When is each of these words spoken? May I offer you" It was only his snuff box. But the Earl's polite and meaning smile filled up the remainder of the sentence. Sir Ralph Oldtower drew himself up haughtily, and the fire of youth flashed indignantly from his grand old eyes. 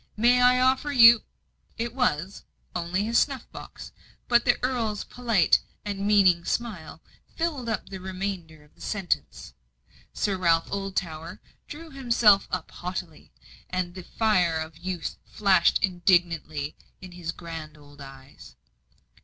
May 0.17 0.41
I 0.41 0.59
offer 0.59 0.91
you" 0.91 1.21
It 1.85 1.93
was 1.93 2.43
only 2.75 3.03
his 3.03 3.19
snuff 3.19 3.45
box. 3.51 3.91
But 4.27 4.45
the 4.45 4.57
Earl's 4.63 5.03
polite 5.03 5.61
and 5.85 6.07
meaning 6.07 6.43
smile 6.43 7.03
filled 7.35 7.69
up 7.69 7.87
the 7.89 7.99
remainder 7.99 8.63
of 8.63 8.73
the 8.73 8.81
sentence. 8.81 9.53
Sir 10.11 10.37
Ralph 10.39 10.71
Oldtower 10.71 11.39
drew 11.67 11.91
himself 11.91 12.47
up 12.49 12.71
haughtily, 12.71 13.31
and 13.69 13.93
the 13.93 14.01
fire 14.01 14.57
of 14.59 14.75
youth 14.75 15.17
flashed 15.23 15.77
indignantly 15.83 16.75
from 16.99 17.11
his 17.11 17.31
grand 17.31 17.77
old 17.77 18.01
eyes. 18.01 18.55